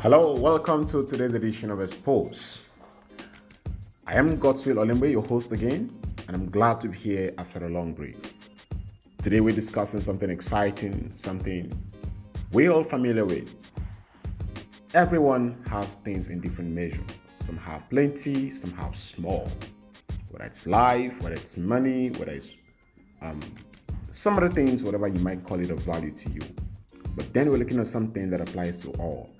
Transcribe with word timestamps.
Hello, 0.00 0.32
welcome 0.32 0.86
to 0.86 1.04
today's 1.04 1.34
edition 1.34 1.72
of 1.72 1.80
Expose. 1.80 2.60
I 4.06 4.14
am 4.14 4.38
Godswill 4.38 4.76
Olimbe, 4.76 5.10
your 5.10 5.24
host 5.24 5.50
again, 5.50 5.90
and 6.28 6.36
I'm 6.36 6.48
glad 6.48 6.80
to 6.82 6.88
be 6.88 6.96
here 6.96 7.34
after 7.36 7.66
a 7.66 7.68
long 7.68 7.94
break. 7.94 8.32
Today 9.20 9.40
we're 9.40 9.56
discussing 9.56 10.00
something 10.00 10.30
exciting, 10.30 11.10
something 11.16 11.72
we're 12.52 12.70
all 12.70 12.84
familiar 12.84 13.24
with. 13.24 13.52
Everyone 14.94 15.60
has 15.68 15.96
things 16.04 16.28
in 16.28 16.40
different 16.40 16.70
measure. 16.70 17.02
Some 17.40 17.56
have 17.56 17.90
plenty, 17.90 18.52
some 18.52 18.70
have 18.74 18.96
small. 18.96 19.50
Whether 20.30 20.44
it's 20.44 20.64
life, 20.64 21.12
whether 21.22 21.34
it's 21.34 21.56
money, 21.56 22.10
whether 22.10 22.30
it's 22.34 22.54
um, 23.20 23.40
some 24.12 24.36
other 24.36 24.48
things, 24.48 24.84
whatever 24.84 25.08
you 25.08 25.18
might 25.18 25.42
call 25.44 25.58
it 25.58 25.70
of 25.70 25.80
value 25.80 26.12
to 26.12 26.30
you. 26.30 26.42
But 27.16 27.32
then 27.32 27.50
we're 27.50 27.56
looking 27.56 27.80
at 27.80 27.88
something 27.88 28.30
that 28.30 28.40
applies 28.40 28.80
to 28.82 28.90
all 28.92 29.34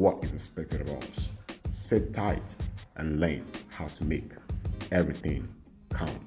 what 0.00 0.24
is 0.24 0.32
expected 0.32 0.80
of 0.80 0.88
us. 1.02 1.30
Sit 1.68 2.14
tight 2.14 2.56
and 2.96 3.20
learn 3.20 3.44
how 3.68 3.84
to 3.84 4.02
make 4.02 4.30
everything 4.92 5.46
count. 5.92 6.22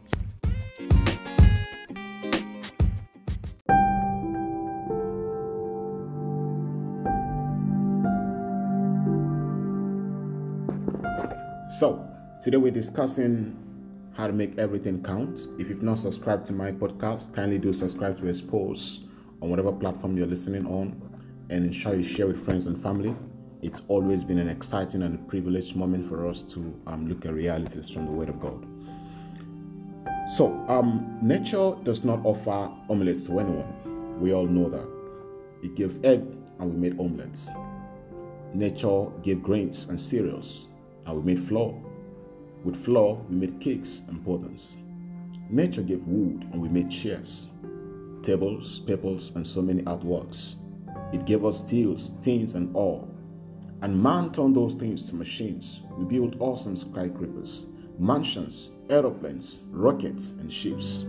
So, 11.80 12.08
today 12.44 12.58
we're 12.58 12.72
discussing 12.72 13.58
how 14.16 14.28
to 14.28 14.34
make 14.34 14.60
everything 14.60 15.02
count. 15.02 15.48
If 15.58 15.68
you've 15.70 15.82
not 15.82 15.98
subscribed 15.98 16.46
to 16.46 16.54
my 16.54 16.72
podcast, 16.72 17.34
kindly 17.34 17.58
do 17.58 17.74
subscribe 17.74 18.20
to 18.20 18.28
Expose 18.28 19.00
on 19.42 19.50
whatever 19.50 19.72
platform 19.72 20.16
you're 20.16 20.28
listening 20.28 20.68
on 20.68 21.02
and 21.50 21.66
ensure 21.66 21.96
you 21.96 22.04
share 22.04 22.28
with 22.28 22.46
friends 22.46 22.68
and 22.68 22.80
family 22.84 23.16
it's 23.64 23.82
always 23.88 24.26
been 24.26 24.40
an 24.40 24.50
exciting 24.50 25.04
and 25.04 25.26
privileged 25.30 25.78
moment 25.78 26.10
for 26.10 26.28
us 26.28 26.42
to 26.42 26.78
um, 26.86 27.08
look 27.08 27.26
at 27.26 27.34
realities 27.34 27.90
from 27.90 28.06
the 28.06 28.12
Word 28.12 28.28
of 28.28 28.42
God. 28.42 28.68
So, 30.36 30.52
um, 30.68 31.18
nature 31.22 31.74
does 31.84 32.04
not 32.04 32.20
offer 32.26 32.70
omelets 32.90 33.24
to 33.24 33.40
anyone. 33.40 34.20
We 34.20 34.34
all 34.34 34.46
know 34.46 34.70
that. 34.70 34.86
It 35.64 35.76
gave 35.76 36.04
egg 36.04 36.24
and 36.60 36.74
we 36.74 36.90
made 36.90 37.00
omelets. 37.00 37.50
Nature 38.54 39.06
gave 39.24 39.42
grains 39.42 39.86
and 39.86 40.00
cereals 40.00 40.68
and 41.06 41.24
we 41.24 41.34
made 41.34 41.48
flour. 41.48 41.74
With 42.66 42.84
flour, 42.84 43.16
we 43.30 43.36
made 43.36 43.62
cakes 43.62 44.02
and 44.10 44.26
puddings. 44.26 44.78
Nature 45.50 45.84
gave 45.84 46.06
wood 46.06 46.50
and 46.52 46.62
we 46.62 46.68
made 46.68 46.92
chairs, 46.92 47.48
tables, 48.24 48.80
papers, 48.80 49.32
and 49.36 49.48
so 49.48 49.62
many 49.62 49.84
artworks. 49.84 50.56
It 51.14 51.26
gave 51.26 51.46
us 51.46 51.60
steels, 51.60 52.12
tins, 52.22 52.56
and 52.56 52.76
ore 52.76 53.08
and 53.84 54.02
man 54.02 54.32
turned 54.32 54.56
those 54.56 54.76
things 54.76 55.10
to 55.10 55.16
machines. 55.16 55.82
We 55.98 56.06
built 56.06 56.36
awesome 56.40 56.78
skyscrapers, 56.78 57.66
mansions, 58.00 58.70
aeroplanes, 58.90 59.60
rockets, 59.72 60.30
and 60.40 60.52
ships. 60.52 61.04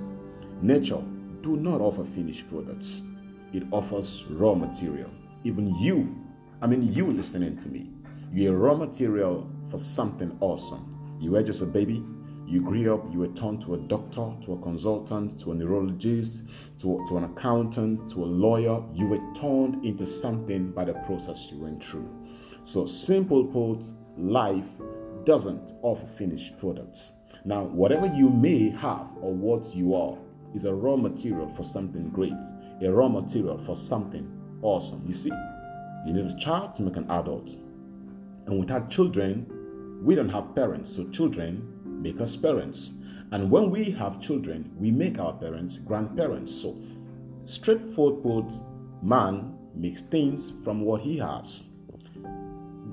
Nature 0.61 1.00
do 1.42 1.56
not 1.56 1.80
offer 1.80 2.05
finished 2.05 2.50
products. 2.50 3.00
It 3.52 3.62
offers 3.70 4.25
raw 4.28 4.56
material. 4.56 5.08
Even 5.45 5.72
you, 5.77 6.17
I 6.62 6.67
mean 6.67 6.92
you 6.92 7.12
listening 7.12 7.56
to 7.58 7.69
me, 7.69 7.92
you're 8.33 8.56
raw 8.58 8.75
material 8.75 9.48
for 9.70 9.78
something 9.78 10.36
awesome. 10.41 11.17
You 11.20 11.30
were 11.30 11.45
just 11.45 11.62
a 11.62 11.67
baby, 11.67 12.02
you 12.45 12.61
grew 12.61 12.92
up, 12.92 13.05
you 13.12 13.20
were 13.20 13.28
turned 13.28 13.61
to 13.62 13.75
a 13.75 13.78
doctor, 13.78 14.33
to 14.47 14.52
a 14.52 14.62
consultant, 14.62 15.39
to 15.41 15.52
a 15.52 15.55
neurologist, 15.55 16.42
to, 16.80 17.05
to 17.08 17.19
an 17.19 17.25
accountant, 17.25 18.11
to 18.11 18.25
a 18.25 18.27
lawyer. 18.27 18.83
You 18.92 19.06
were 19.06 19.33
turned 19.36 19.84
into 19.84 20.08
something 20.08 20.72
by 20.72 20.86
the 20.86 20.95
process 21.06 21.50
you 21.52 21.61
went 21.61 21.84
through. 21.84 22.23
So, 22.67 22.87
simple 22.87 23.45
put, 23.45 23.84
life 24.17 24.64
doesn't 25.25 25.75
offer 25.83 26.07
finished 26.07 26.57
products. 26.58 27.13
Now, 27.45 27.64
whatever 27.64 28.07
you 28.07 28.30
may 28.30 28.70
have 28.70 29.07
or 29.20 29.35
what 29.35 29.75
you 29.75 29.95
are 29.95 30.17
is 30.55 30.64
a 30.64 30.73
raw 30.73 30.97
material 30.97 31.52
for 31.55 31.63
something 31.63 32.08
great, 32.08 32.33
a 32.80 32.91
raw 32.91 33.08
material 33.08 33.58
for 33.67 33.77
something 33.77 34.27
awesome. 34.63 35.05
You 35.07 35.13
see, 35.13 35.33
you 36.07 36.14
need 36.14 36.25
a 36.25 36.36
child 36.36 36.75
to 36.77 36.83
make 36.83 36.97
an 36.97 37.11
adult. 37.11 37.55
And 38.47 38.58
without 38.58 38.89
children, 38.89 40.01
we 40.02 40.14
don't 40.14 40.31
have 40.31 40.55
parents. 40.55 40.95
So, 40.95 41.07
children 41.11 41.69
make 41.85 42.19
us 42.23 42.35
parents. 42.35 42.92
And 43.33 43.51
when 43.51 43.70
we 43.70 43.91
have 43.91 44.23
children, 44.23 44.70
we 44.79 44.91
make 44.91 45.19
our 45.19 45.35
parents 45.35 45.77
grandparents. 45.77 46.55
So, 46.55 46.79
straightforward 47.45 48.51
man 49.02 49.58
makes 49.75 50.01
things 50.01 50.55
from 50.64 50.81
what 50.81 51.02
he 51.02 51.19
has. 51.19 51.63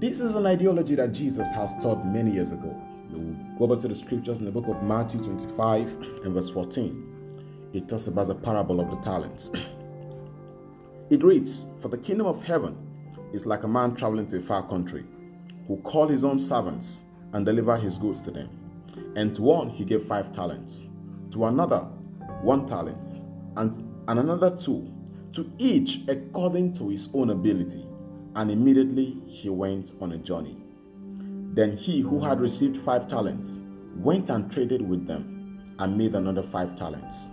This 0.02 0.20
is 0.20 0.34
an 0.34 0.48
ideology 0.48 0.96
that 0.96 1.12
Jesus 1.12 1.48
has 1.50 1.76
taught 1.80 2.04
many 2.04 2.32
years 2.32 2.50
ago. 2.50 2.76
We'll 3.12 3.36
go 3.60 3.68
back 3.68 3.84
to 3.84 3.88
the 3.88 3.94
scriptures 3.94 4.40
in 4.40 4.46
the 4.46 4.52
book 4.52 4.68
of 4.68 4.82
Matthew 4.82 5.20
25 5.20 5.88
and 6.24 6.34
verse 6.34 6.50
14. 6.50 7.70
It 7.74 7.88
talks 7.88 8.08
about 8.08 8.26
the 8.26 8.34
parable 8.34 8.80
of 8.80 8.90
the 8.90 8.98
talents. 8.98 9.52
It 11.12 11.24
reads, 11.24 11.68
For 11.84 11.90
the 11.90 12.00
kingdom 12.00 12.26
of 12.26 12.42
heaven 12.42 12.76
is 13.32 13.46
like 13.46 13.62
a 13.62 13.68
man 13.68 13.94
traveling 13.94 14.26
to 14.28 14.38
a 14.38 14.42
far 14.42 14.68
country, 14.68 15.06
who 15.68 15.78
called 15.84 16.10
his 16.10 16.24
own 16.24 16.40
servants 16.40 17.04
and 17.34 17.46
delivered 17.46 17.82
his 17.82 18.00
goods 18.00 18.22
to 18.22 18.32
them. 18.32 18.50
And 19.16 19.36
to 19.36 19.44
one 19.44 19.70
he 19.70 19.86
gave 19.86 20.08
five 20.08 20.34
talents, 20.34 20.84
to 21.32 21.46
another 21.46 21.82
one 22.42 22.66
talent, 22.66 23.18
and, 23.56 23.76
and 24.08 24.20
another 24.20 24.58
two, 24.58 24.92
to 25.34 25.48
each 25.60 26.00
according 26.08 26.74
to 26.74 26.90
his 26.90 27.08
own 27.14 27.30
ability 27.30 27.86
and 28.36 28.50
immediately 28.50 29.22
he 29.28 29.50
went 29.50 29.92
on 30.02 30.14
a 30.14 30.18
journey. 30.18 30.58
Then 31.54 31.76
he 31.76 32.02
who 32.02 32.20
had 32.20 32.40
received 32.40 32.78
five 32.78 33.08
talents 33.08 33.60
went 33.98 34.30
and 34.30 34.52
traded 34.52 34.82
with 34.82 35.06
them 35.06 35.76
and 35.80 35.98
made 35.98 36.16
another 36.16 36.44
five 36.44 36.78
talents. 36.78 37.30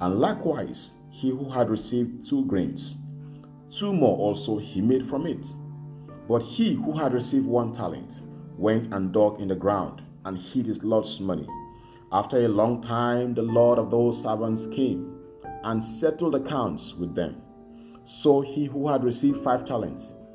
And 0.00 0.20
likewise, 0.20 0.94
he 1.10 1.30
who 1.30 1.50
had 1.50 1.68
received 1.68 2.26
two 2.28 2.44
grains, 2.44 2.96
two 3.70 3.92
more 3.92 4.16
also 4.16 4.58
he 4.58 4.80
made 4.80 5.08
from 5.08 5.26
it. 5.26 5.46
But 6.28 6.42
he 6.42 6.74
who 6.74 6.92
had 6.92 7.14
received 7.14 7.46
one 7.46 7.72
talent 7.72 8.22
went 8.56 8.92
and 8.92 9.12
dug 9.12 9.40
in 9.40 9.48
the 9.48 9.56
ground 9.56 10.02
and 10.24 10.38
hid 10.38 10.66
his 10.66 10.84
Lord's 10.84 11.18
money. 11.20 11.48
After 12.12 12.36
a 12.36 12.48
long 12.48 12.80
time, 12.80 13.34
the 13.34 13.42
Lord 13.42 13.78
of 13.78 13.90
those 13.90 14.22
servants 14.22 14.66
came 14.68 15.18
and 15.64 15.82
settled 15.82 16.34
accounts 16.34 16.94
with 16.94 17.14
them. 17.14 17.42
So 18.04 18.40
he 18.40 18.66
who 18.66 18.88
had 18.88 19.04
received 19.04 19.42
five 19.42 19.64
talents 19.64 20.14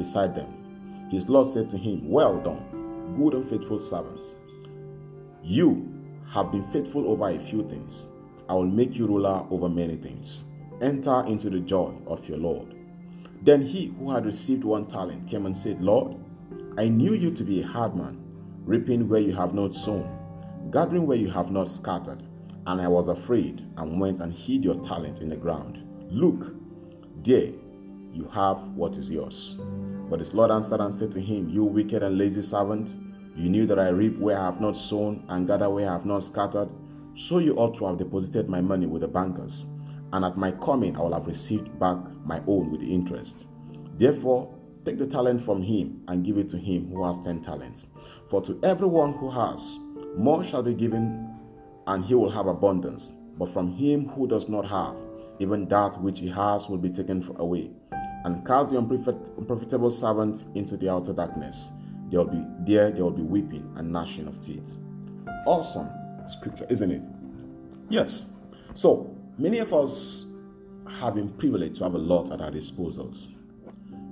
beside 0.00 0.34
them. 0.34 1.08
His 1.10 1.28
Lord 1.28 1.46
said 1.46 1.68
to 1.70 1.76
him, 1.76 2.08
Well 2.08 2.40
done, 2.40 3.14
good 3.16 3.34
and 3.34 3.48
faithful 3.48 3.78
servant. 3.78 4.36
You 5.42 5.92
have 6.28 6.50
been 6.50 6.64
faithful 6.72 7.08
over 7.08 7.28
a 7.28 7.38
few 7.38 7.68
things. 7.68 8.08
I 8.48 8.54
will 8.54 8.66
make 8.66 8.96
you 8.96 9.06
ruler 9.06 9.44
over 9.50 9.68
many 9.68 9.96
things. 9.96 10.44
Enter 10.80 11.24
into 11.26 11.50
the 11.50 11.60
joy 11.60 11.92
of 12.06 12.24
your 12.28 12.38
Lord. 12.38 12.74
Then 13.42 13.62
he 13.62 13.94
who 13.98 14.10
had 14.10 14.26
received 14.26 14.64
one 14.64 14.86
talent 14.86 15.28
came 15.28 15.46
and 15.46 15.56
said, 15.56 15.82
Lord, 15.82 16.16
I 16.78 16.88
knew 16.88 17.14
you 17.14 17.30
to 17.32 17.44
be 17.44 17.60
a 17.62 17.66
hard 17.66 17.94
man, 17.94 18.18
reaping 18.64 19.08
where 19.08 19.20
you 19.20 19.34
have 19.34 19.54
not 19.54 19.74
sown, 19.74 20.08
gathering 20.70 21.06
where 21.06 21.18
you 21.18 21.30
have 21.30 21.50
not 21.50 21.70
scattered. 21.70 22.22
And 22.66 22.80
I 22.80 22.88
was 22.88 23.08
afraid 23.08 23.66
and 23.76 24.00
went 24.00 24.20
and 24.20 24.32
hid 24.32 24.64
your 24.64 24.80
talent 24.82 25.20
in 25.20 25.30
the 25.30 25.36
ground. 25.36 25.82
Look, 26.10 26.54
there 27.24 27.50
you 28.12 28.28
have 28.32 28.58
what 28.74 28.96
is 28.96 29.10
yours. 29.10 29.56
But 30.10 30.18
his 30.18 30.34
Lord 30.34 30.50
answered 30.50 30.80
and 30.80 30.92
said 30.92 31.12
to 31.12 31.20
him, 31.20 31.48
You 31.48 31.62
wicked 31.62 32.02
and 32.02 32.18
lazy 32.18 32.42
servant, 32.42 32.96
you 33.36 33.48
knew 33.48 33.64
that 33.66 33.78
I 33.78 33.90
reap 33.90 34.18
where 34.18 34.36
I 34.36 34.46
have 34.46 34.60
not 34.60 34.76
sown 34.76 35.24
and 35.28 35.46
gather 35.46 35.70
where 35.70 35.88
I 35.88 35.92
have 35.92 36.04
not 36.04 36.24
scattered. 36.24 36.68
So 37.14 37.38
you 37.38 37.54
ought 37.54 37.76
to 37.76 37.86
have 37.86 37.98
deposited 37.98 38.48
my 38.48 38.60
money 38.60 38.86
with 38.86 39.02
the 39.02 39.08
bankers, 39.08 39.66
and 40.12 40.24
at 40.24 40.36
my 40.36 40.50
coming 40.50 40.96
I 40.96 41.00
will 41.00 41.12
have 41.12 41.28
received 41.28 41.78
back 41.78 41.96
my 42.24 42.42
own 42.48 42.72
with 42.72 42.82
interest. 42.82 43.46
Therefore, 43.98 44.52
take 44.84 44.98
the 44.98 45.06
talent 45.06 45.44
from 45.44 45.62
him 45.62 46.02
and 46.08 46.24
give 46.24 46.38
it 46.38 46.48
to 46.50 46.58
him 46.58 46.90
who 46.90 47.04
has 47.04 47.20
ten 47.20 47.40
talents. 47.40 47.86
For 48.28 48.42
to 48.42 48.58
everyone 48.64 49.12
who 49.12 49.30
has, 49.30 49.78
more 50.16 50.42
shall 50.42 50.64
be 50.64 50.74
given, 50.74 51.36
and 51.86 52.04
he 52.04 52.16
will 52.16 52.30
have 52.30 52.48
abundance. 52.48 53.12
But 53.38 53.52
from 53.52 53.76
him 53.76 54.08
who 54.08 54.26
does 54.26 54.48
not 54.48 54.66
have, 54.68 54.96
even 55.38 55.68
that 55.68 56.02
which 56.02 56.18
he 56.18 56.28
has 56.30 56.68
will 56.68 56.78
be 56.78 56.90
taken 56.90 57.24
away 57.38 57.70
and 58.24 58.46
cast 58.46 58.70
the 58.70 58.78
unprofitable 58.78 59.90
servant 59.90 60.44
into 60.54 60.76
the 60.76 60.88
outer 60.88 61.12
darkness. 61.12 61.70
there 62.10 62.20
will 62.20 62.26
be 62.26 62.44
there 62.66 62.90
there 62.90 63.04
will 63.04 63.10
be 63.10 63.22
weeping 63.22 63.72
and 63.76 63.90
gnashing 63.90 64.26
of 64.26 64.40
teeth. 64.40 64.76
Awesome 65.46 65.88
scripture, 66.28 66.66
isn't 66.68 66.90
it? 66.90 67.02
Yes. 67.88 68.26
So 68.74 69.16
many 69.38 69.58
of 69.58 69.72
us 69.72 70.26
have 70.88 71.14
been 71.14 71.30
privileged 71.30 71.76
to 71.76 71.84
have 71.84 71.94
a 71.94 71.98
lot 71.98 72.30
at 72.32 72.40
our 72.40 72.50
disposals. 72.50 73.30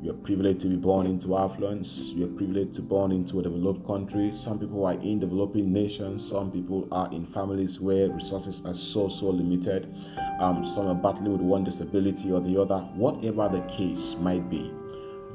You 0.01 0.13
are 0.13 0.15
privileged 0.15 0.61
to 0.61 0.69
be 0.69 0.77
born 0.77 1.07
into 1.07 1.37
affluence. 1.37 2.13
You 2.15 2.27
are 2.27 2.37
privileged 2.37 2.75
to 2.75 2.83
be 2.83 2.89
born 2.89 3.11
into 3.11 3.41
a 3.41 3.43
developed 3.43 3.85
country. 3.85 4.31
Some 4.31 4.61
people 4.61 4.87
are 4.87 4.93
in 4.93 5.19
developing 5.19 5.73
nations. 5.73 6.25
Some 6.25 6.53
people 6.53 6.87
are 6.93 7.13
in 7.13 7.27
families 7.27 7.81
where 7.81 8.09
resources 8.09 8.63
are 8.65 8.75
so 8.75 9.09
so 9.09 9.27
limited. 9.31 9.93
Um, 10.39 10.65
some 10.65 10.87
are 10.87 10.95
battling 10.95 11.33
with 11.33 11.41
one 11.41 11.65
disability 11.65 12.31
or 12.31 12.41
the 12.41 12.61
other. 12.61 12.79
Whatever 12.95 13.49
the 13.49 13.63
case 13.63 14.15
might 14.21 14.49
be, 14.49 14.73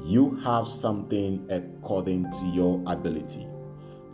you 0.02 0.40
have 0.42 0.66
something 0.66 1.46
according 1.50 2.32
to 2.32 2.46
your 2.46 2.82
ability. 2.86 3.46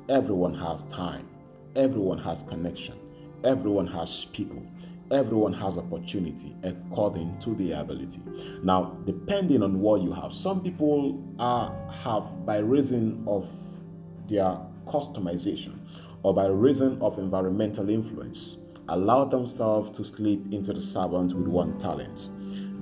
Everyone 0.08 0.55
has 0.55 0.82
time. 0.85 1.29
Everyone 1.76 2.19
has 2.19 2.43
connection. 2.43 2.99
Everyone 3.44 3.87
has 3.87 4.25
people 4.32 4.67
everyone 5.11 5.53
has 5.53 5.77
opportunity 5.77 6.57
according 6.62 7.39
to 7.41 7.55
their 7.55 7.81
ability. 7.81 8.21
Now, 8.62 8.97
depending 9.07 9.62
on 9.62 9.81
what 9.81 10.03
you 10.03 10.12
have, 10.12 10.33
some 10.33 10.62
people 10.62 11.23
are 11.39 11.75
have 11.91 12.47
by 12.47 12.59
reason 12.59 13.25
of 13.27 13.49
their 14.29 14.59
customization 14.87 15.79
or 16.23 16.35
by 16.35 16.47
reason 16.47 17.01
of 17.03 17.19
environmental 17.19 17.89
influence 17.91 18.59
allow 18.89 19.25
themselves 19.25 19.97
to 19.97 20.05
slip 20.05 20.41
into 20.53 20.73
the 20.73 20.81
servant 20.81 21.33
with 21.33 21.47
one 21.47 21.79
talent. 21.79 22.29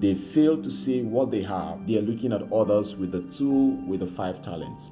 They 0.00 0.14
fail 0.14 0.60
to 0.62 0.70
see 0.70 1.02
what 1.02 1.30
they 1.30 1.42
have. 1.42 1.86
They 1.86 1.98
are 1.98 2.02
looking 2.02 2.32
at 2.32 2.52
others 2.52 2.94
with 2.96 3.12
the 3.12 3.22
two, 3.22 3.82
with 3.86 4.00
the 4.00 4.06
five 4.06 4.42
talents. 4.42 4.90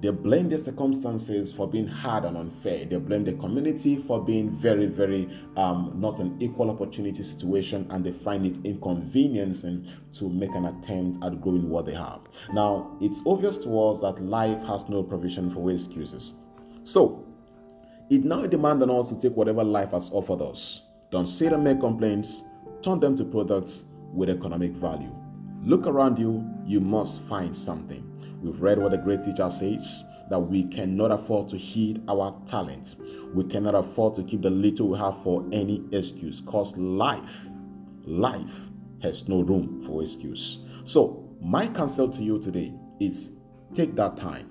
They 0.00 0.10
blame 0.10 0.48
the 0.48 0.58
circumstances 0.58 1.52
for 1.52 1.68
being 1.68 1.86
hard 1.86 2.24
and 2.24 2.36
unfair. 2.36 2.84
They 2.84 2.96
blame 2.96 3.24
the 3.24 3.32
community 3.32 3.96
for 4.06 4.24
being 4.24 4.50
very, 4.50 4.86
very 4.86 5.28
um, 5.56 5.92
not 5.96 6.20
an 6.20 6.36
equal 6.40 6.70
opportunity 6.70 7.22
situation, 7.22 7.86
and 7.90 8.04
they 8.04 8.12
find 8.12 8.46
it 8.46 8.64
inconveniencing 8.64 9.90
to 10.14 10.28
make 10.28 10.54
an 10.54 10.66
attempt 10.66 11.24
at 11.24 11.40
growing 11.40 11.68
what 11.68 11.86
they 11.86 11.94
have. 11.94 12.20
Now, 12.52 12.96
it's 13.00 13.20
obvious 13.26 13.56
to 13.58 13.80
us 13.82 14.00
that 14.00 14.22
life 14.22 14.60
has 14.66 14.88
no 14.88 15.02
provision 15.02 15.50
for 15.52 15.70
excuses. 15.70 16.34
So, 16.84 17.24
it 18.10 18.24
now 18.24 18.46
demands 18.46 18.82
on 18.82 18.90
us 18.90 19.10
to 19.10 19.20
take 19.20 19.36
whatever 19.36 19.64
life 19.64 19.90
has 19.90 20.10
offered 20.12 20.40
us. 20.40 20.82
Don't 21.10 21.26
sit 21.26 21.52
and 21.52 21.64
make 21.64 21.80
complaints, 21.80 22.44
turn 22.82 23.00
them 23.00 23.16
to 23.16 23.24
products 23.24 23.84
with 24.12 24.30
economic 24.30 24.72
value. 24.72 25.14
Look 25.64 25.86
around 25.86 26.18
you, 26.18 26.48
you 26.64 26.80
must 26.80 27.20
find 27.28 27.56
something. 27.56 28.04
We've 28.42 28.60
read 28.60 28.78
what 28.78 28.92
the 28.92 28.98
great 28.98 29.24
teacher 29.24 29.50
says 29.50 30.04
that 30.30 30.38
we 30.38 30.64
cannot 30.64 31.10
afford 31.10 31.48
to 31.50 31.56
heed 31.58 32.02
our 32.08 32.36
talents. 32.46 32.96
We 33.34 33.44
cannot 33.44 33.74
afford 33.74 34.14
to 34.16 34.22
keep 34.22 34.42
the 34.42 34.50
little 34.50 34.88
we 34.88 34.98
have 34.98 35.22
for 35.22 35.44
any 35.52 35.82
excuse 35.92 36.40
because 36.40 36.76
life, 36.76 37.48
life 38.04 38.54
has 39.02 39.26
no 39.28 39.40
room 39.40 39.84
for 39.86 40.02
excuse. 40.02 40.58
So, 40.84 41.24
my 41.40 41.68
counsel 41.68 42.08
to 42.10 42.22
you 42.22 42.38
today 42.38 42.72
is 43.00 43.32
take 43.74 43.94
that 43.96 44.16
time, 44.16 44.50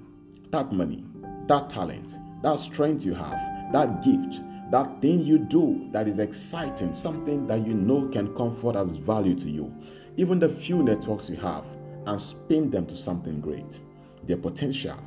that 0.51 0.71
money, 0.71 1.03
that 1.47 1.69
talent, 1.69 2.17
that 2.43 2.59
strength 2.59 3.05
you 3.05 3.13
have, 3.13 3.39
that 3.71 4.03
gift, 4.03 4.41
that 4.71 5.01
thing 5.01 5.23
you 5.23 5.37
do 5.37 5.87
that 5.91 6.07
is 6.07 6.19
exciting, 6.19 6.93
something 6.93 7.47
that 7.47 7.65
you 7.65 7.73
know 7.73 8.09
can 8.09 8.35
comfort 8.35 8.75
as 8.75 8.91
value 8.91 9.35
to 9.35 9.49
you, 9.49 9.73
even 10.17 10.39
the 10.39 10.49
few 10.49 10.83
networks 10.83 11.29
you 11.29 11.37
have, 11.37 11.65
and 12.07 12.21
spin 12.21 12.69
them 12.71 12.85
to 12.87 12.97
something 12.97 13.39
great. 13.41 13.81
Their 14.25 14.37
potential, 14.37 14.97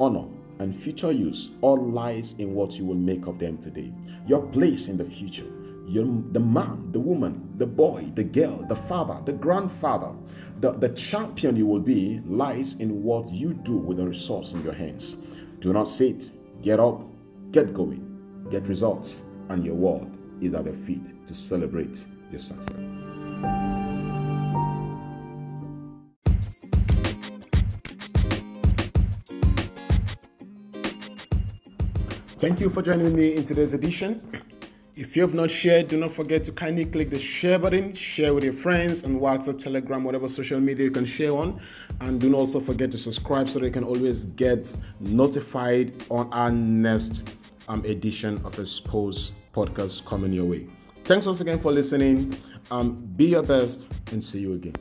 honor, 0.00 0.26
and 0.58 0.76
future 0.76 1.12
use 1.12 1.50
all 1.60 1.80
lies 1.80 2.34
in 2.38 2.54
what 2.54 2.72
you 2.72 2.84
will 2.84 2.94
make 2.94 3.26
of 3.26 3.38
them 3.38 3.58
today. 3.58 3.92
Your 4.26 4.42
place 4.48 4.88
in 4.88 4.96
the 4.96 5.04
future, 5.04 5.46
your, 5.86 6.06
the 6.32 6.40
man, 6.40 6.90
the 6.92 6.98
woman, 6.98 7.54
the 7.58 7.66
boy, 7.66 8.10
the 8.14 8.24
girl, 8.24 8.64
the 8.68 8.76
father, 8.76 9.20
the 9.24 9.32
grandfather, 9.32 10.12
the, 10.60 10.72
the 10.72 10.88
champion 10.90 11.56
you 11.56 11.66
will 11.66 11.80
be 11.80 12.20
lies 12.26 12.74
in 12.74 13.02
what 13.02 13.30
you 13.30 13.52
do 13.52 13.76
with 13.76 13.98
the 13.98 14.06
resource 14.06 14.52
in 14.52 14.64
your 14.64 14.72
hands. 14.72 15.16
Do 15.60 15.72
not 15.72 15.88
sit, 15.88 16.30
get 16.62 16.80
up, 16.80 17.02
get 17.52 17.74
going, 17.74 18.46
get 18.50 18.66
results, 18.66 19.22
and 19.50 19.64
your 19.64 19.74
world 19.74 20.18
is 20.40 20.54
at 20.54 20.64
your 20.64 20.74
feet 20.74 21.26
to 21.26 21.34
celebrate 21.34 22.06
your 22.30 22.40
success. 22.40 23.75
Thank 32.38 32.60
you 32.60 32.68
for 32.68 32.82
joining 32.82 33.16
me 33.16 33.34
in 33.34 33.44
today's 33.44 33.72
edition. 33.72 34.20
If 34.94 35.16
you 35.16 35.22
have 35.22 35.32
not 35.32 35.50
shared, 35.50 35.88
do 35.88 35.96
not 35.96 36.12
forget 36.12 36.44
to 36.44 36.52
kindly 36.52 36.84
click 36.84 37.08
the 37.08 37.18
share 37.18 37.58
button, 37.58 37.94
share 37.94 38.34
with 38.34 38.44
your 38.44 38.52
friends 38.52 39.04
on 39.04 39.20
WhatsApp, 39.20 39.58
Telegram, 39.62 40.04
whatever 40.04 40.28
social 40.28 40.60
media 40.60 40.84
you 40.84 40.90
can 40.90 41.06
share 41.06 41.32
on. 41.32 41.58
And 42.02 42.20
do 42.20 42.28
not 42.28 42.36
also 42.36 42.60
forget 42.60 42.90
to 42.90 42.98
subscribe 42.98 43.48
so 43.48 43.58
that 43.60 43.64
you 43.64 43.72
can 43.72 43.84
always 43.84 44.20
get 44.20 44.70
notified 45.00 45.94
on 46.10 46.30
our 46.34 46.50
next 46.50 47.22
um, 47.68 47.82
edition 47.86 48.36
of 48.44 48.58
Expose 48.58 49.32
podcast 49.54 50.04
coming 50.04 50.34
your 50.34 50.44
way. 50.44 50.66
Thanks 51.04 51.24
once 51.24 51.40
again 51.40 51.58
for 51.58 51.72
listening. 51.72 52.36
Um, 52.70 52.96
be 53.16 53.28
your 53.28 53.44
best 53.44 53.88
and 54.12 54.22
see 54.22 54.40
you 54.40 54.52
again. 54.52 54.74